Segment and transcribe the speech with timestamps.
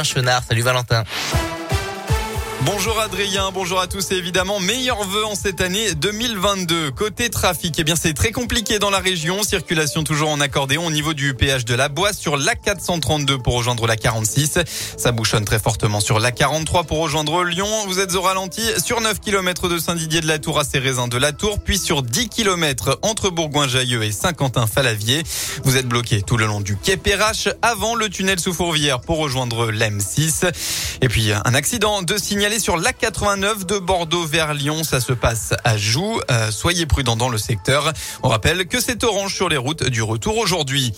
[0.00, 0.42] Chenard.
[0.48, 1.51] Salut Valentin.
[2.64, 6.92] Bonjour Adrien, bonjour à tous et évidemment meilleurs vœux en cette année 2022.
[6.92, 10.92] Côté trafic, eh bien c'est très compliqué dans la région, circulation toujours en accordéon au
[10.92, 14.60] niveau du péage de la Boisse sur la 432 pour rejoindre la 46.
[14.96, 17.66] Ça bouchonne très fortement sur la 43 pour rejoindre Lyon.
[17.88, 21.16] Vous êtes au ralenti sur 9 km de Saint-Didier de la Tour à Cérézin de
[21.16, 25.24] la Tour, puis sur 10 km entre Bourgoin-Jailleux et Saint-Quentin-Falavier.
[25.64, 29.18] Vous êtes bloqué tout le long du quai Perrache avant le tunnel sous Fourvière pour
[29.18, 30.52] rejoindre l'M6.
[31.00, 34.84] Et puis un accident de signal sur la 89 de Bordeaux vers Lyon.
[34.84, 36.20] Ça se passe à Joux.
[36.30, 37.92] Euh, soyez prudents dans le secteur.
[38.22, 40.92] On rappelle que c'est orange sur les routes du retour aujourd'hui.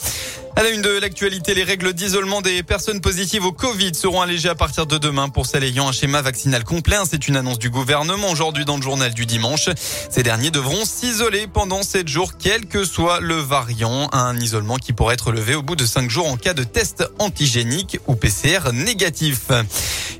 [0.56, 4.48] À la une de l'actualité, les règles d'isolement des personnes positives au Covid seront allégées
[4.48, 6.94] à partir de demain pour celles ayant un schéma vaccinal complet.
[7.10, 9.68] C'est une annonce du gouvernement aujourd'hui dans le journal du dimanche.
[10.10, 14.08] Ces derniers devront s'isoler pendant 7 jours, quel que soit le variant.
[14.12, 17.04] Un isolement qui pourrait être levé au bout de 5 jours en cas de test
[17.18, 19.50] antigénique ou PCR négatif.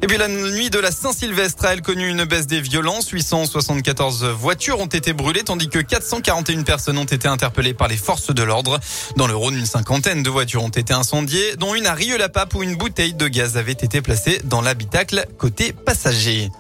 [0.03, 3.09] Et puis la nuit de la Saint-Sylvestre a elle connu une baisse des violences.
[3.09, 8.35] 874 voitures ont été brûlées tandis que 441 personnes ont été interpellées par les forces
[8.35, 8.81] de l'ordre.
[9.17, 12.63] Dans le Rhône, une cinquantaine deux voitures ont été incendiées, dont une à Rieux-la-Pape où
[12.63, 16.51] une bouteille de gaz avait été placée dans l'habitacle côté passager.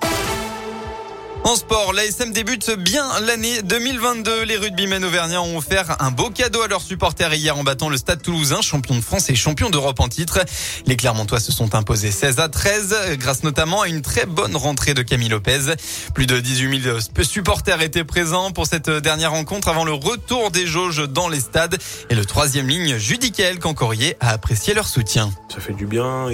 [1.47, 4.45] En sport, l'ASM débute bien l'année 2022.
[4.45, 7.99] Les rugbymen auvergnats ont offert un beau cadeau à leurs supporters hier en battant le
[7.99, 10.39] Stade toulousain, champion de France et champion d'Europe en titre.
[10.87, 14.95] Les Clermontois se sont imposés 16 à 13 grâce notamment à une très bonne rentrée
[14.95, 15.75] de Camille Lopez.
[16.15, 20.67] Plus de 18 000 supporters étaient présents pour cette dernière rencontre avant le retour des
[20.67, 21.77] jauges dans les stades.
[22.09, 25.31] Et le troisième ligne, Judicael Cancorier, a apprécié leur soutien.
[25.55, 26.31] Ça fait du bien.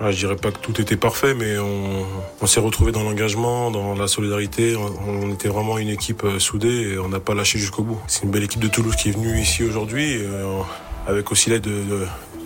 [0.00, 3.94] Je je dirais pas que tout était parfait, mais on, s'est retrouvé dans l'engagement, dans
[3.94, 4.76] la solidarité.
[4.76, 7.98] On, était vraiment une équipe euh, soudée et on n'a pas lâché jusqu'au bout.
[8.06, 10.60] C'est une belle équipe de Toulouse qui est venue ici aujourd'hui, euh,
[11.06, 11.66] avec aussi l'aide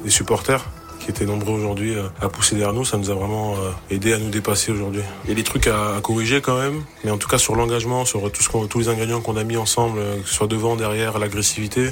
[0.04, 0.64] des supporters
[1.00, 2.84] qui étaient nombreux aujourd'hui euh, à pousser derrière nous.
[2.84, 3.56] Ça nous a vraiment
[3.90, 5.02] aidé à nous dépasser aujourd'hui.
[5.24, 8.04] Il y a des trucs à, corriger quand même, mais en tout cas sur l'engagement,
[8.04, 11.90] sur tous les ingrédients qu'on a mis ensemble, que ce soit devant, derrière, l'agressivité,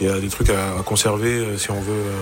[0.00, 2.12] il y a des trucs à conserver si on veut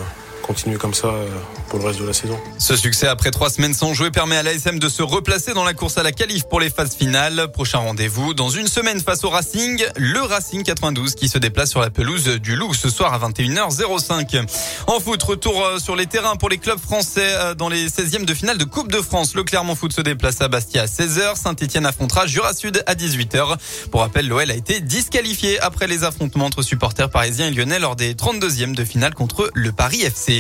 [0.46, 1.26] continuer comme ça euh,
[1.68, 2.38] pour le reste de la saison.
[2.58, 5.72] Ce succès après trois semaines sans jouer permet à l'ASM de se replacer dans la
[5.72, 7.48] course à la qualif pour les phases finales.
[7.52, 11.80] Prochain rendez-vous dans une semaine face au Racing, le Racing 92 qui se déplace sur
[11.80, 14.44] la pelouse du Loup ce soir à 21h05.
[14.86, 18.24] En foot, retour euh, sur les terrains pour les clubs français euh, dans les 16e
[18.24, 19.34] de finale de Coupe de France.
[19.34, 23.56] Le Clermont Foot se déplace à Bastia à 16h, Saint-Etienne affrontera Jura Sud à 18h.
[23.90, 27.96] Pour rappel, l'OL a été disqualifié après les affrontements entre supporters parisiens et lyonnais lors
[27.96, 30.33] des 32e de finale contre le Paris FC.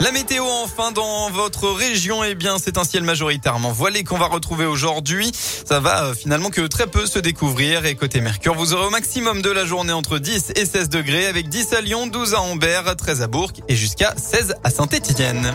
[0.00, 4.26] La météo enfin dans votre région, eh bien c'est un ciel majoritairement voilé qu'on va
[4.26, 5.30] retrouver aujourd'hui.
[5.32, 8.90] Ça va euh, finalement que très peu se découvrir et côté Mercure, vous aurez au
[8.90, 12.40] maximum de la journée entre 10 et 16 degrés avec 10 à Lyon, 12 à
[12.40, 15.54] Ambert, 13 à Bourg et jusqu'à 16 à Saint-Étienne.